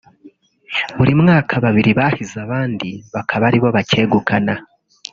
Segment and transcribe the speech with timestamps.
[0.97, 4.53] Buri mwaka babiri bahize abandi bakaba ari bo bacyegukana